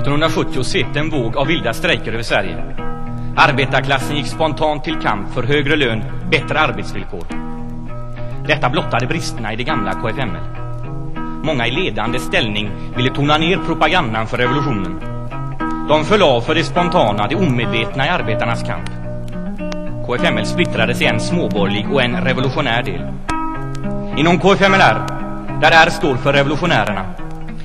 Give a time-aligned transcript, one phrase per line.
[0.00, 2.64] 1970 svepte en våg av vilda strejker över Sverige.
[3.36, 7.26] Arbetarklassen gick spontant till kamp för högre lön, bättre arbetsvillkor.
[8.46, 10.42] Detta blottade bristerna i det gamla KFML.
[11.42, 15.00] Många i ledande ställning ville tona ner propagandan för revolutionen.
[15.88, 18.90] De föll av för det spontana, det omedvetna i arbetarnas kamp.
[20.06, 23.12] KFML splittrades i en småborgerlig och en revolutionär del.
[24.18, 25.06] Inom KFMLR,
[25.60, 27.04] där R står för revolutionärerna,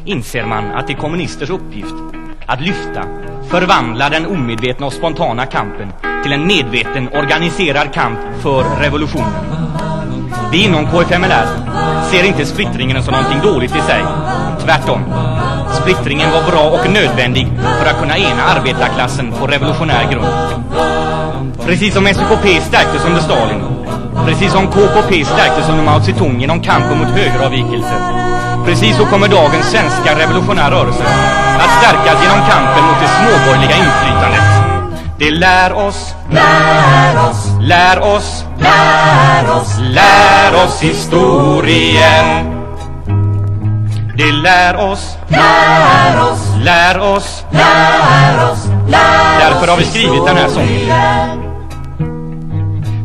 [0.05, 2.14] inser man att det är kommunisters uppgift
[2.45, 3.03] att lyfta,
[3.49, 9.33] förvandla den omedvetna och spontana kampen till en medveten, organiserad kamp för revolutionen.
[10.51, 11.47] Vi inom KFMLR
[12.11, 14.03] ser inte splittringen som någonting dåligt i sig.
[14.65, 15.01] Tvärtom.
[15.81, 17.47] Splittringen var bra och nödvändig
[17.79, 20.27] för att kunna ena arbetarklassen på revolutionär grund.
[21.65, 23.61] Precis som SUKP stärktes under Stalin.
[24.25, 28.34] Precis som KKP stärktes under Mao Zedong genom kampen mot högeravvikelser.
[28.65, 31.03] Precis så kommer dagens svenska revolutionära rörelse
[31.59, 34.65] att stärkas genom kampen mot det småborgerliga inflytandet.
[35.19, 42.51] Det lär oss, lär oss, lär oss, lär oss, lär oss historien.
[44.17, 47.45] Det lär oss, lär oss, lär oss.
[47.51, 51.41] lär oss, lär Därför har vi skrivit den här sången.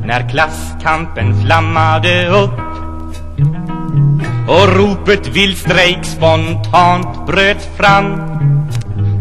[0.05, 2.70] När klasskampen flammade upp
[4.51, 8.17] och ropet vild strejk spontant bröt fram.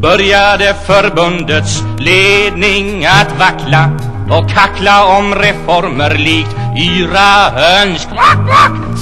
[0.01, 3.89] Började förbundets ledning att vackla
[4.29, 8.07] och kackla om reformer likt yra önsk.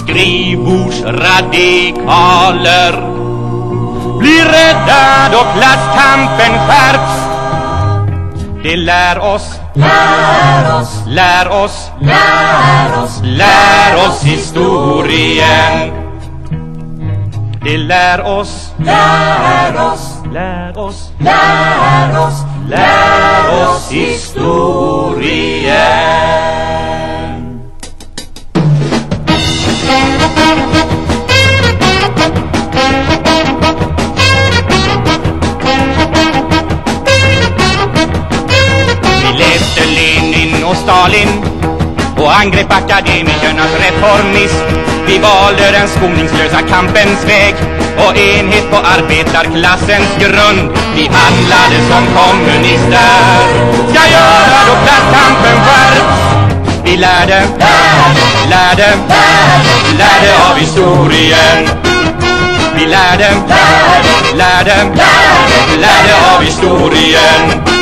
[0.03, 2.92] Skrivbordsradikaler.
[4.20, 7.22] Blir rädda då klasskampen skärps.
[8.64, 11.92] Det lär oss, Lär oss, lär oss.
[12.02, 16.07] Lär oss, Lär oss historien
[17.68, 22.34] Det lär oss, lär oss, lär oss, lär oss,
[22.70, 25.28] lär oss historien.
[39.22, 41.30] Vi läste Lenin och Stalin
[42.27, 44.65] och angrep akademikernas reformism.
[45.08, 47.55] Vi valde den skoningslösa kampens väg
[47.98, 50.77] och enhet på arbetarklassens grund.
[50.95, 53.39] Vi handlade som kommunister,
[53.92, 56.21] ska göra då klasskampen skärps.
[56.83, 57.43] Vi lärde,
[58.49, 58.89] lärde,
[59.98, 61.70] lärde av historien.
[62.76, 63.30] Vi lärde,
[64.33, 64.76] lärde,
[65.77, 67.77] lärde av historien.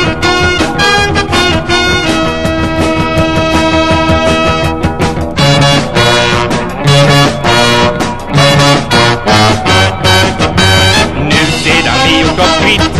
[12.62, 12.90] Kvitt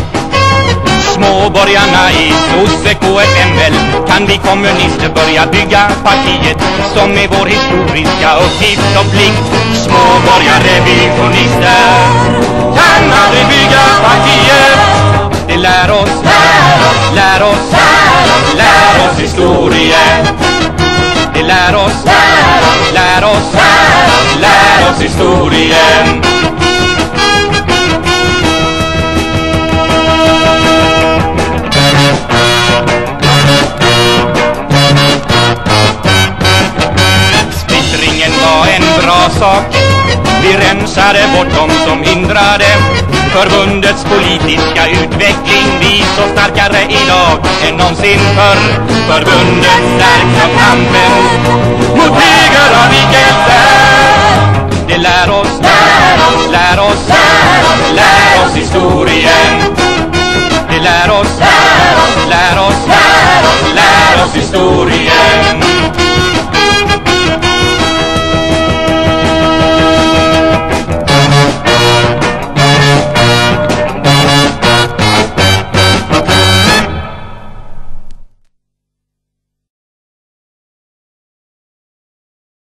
[1.14, 3.74] Småborgarna i sosse KFML
[4.08, 6.58] Kan vi kommunister börja bygga partiet
[6.94, 9.46] Som är vår historiska uppgift och plikt?
[9.84, 12.36] Småborgare, visionister
[12.76, 14.96] Kan aldrig bygga partiet.
[15.48, 16.10] Det lär oss,
[17.14, 17.72] lär oss,
[18.56, 20.26] lär oss historien.
[21.34, 22.04] Det lär oss,
[22.94, 23.54] lär oss,
[24.40, 25.85] lär oss historien.
[40.96, 42.64] Rensade bort dem som hindrade
[43.32, 45.66] Förbundets politiska utveckling.
[45.80, 48.58] Vi så starkare idag än någonsin förr.
[49.08, 51.12] Förbundet stärks av kampen
[51.96, 53.60] Mot högeravvikelse
[54.88, 55.60] Det lär oss,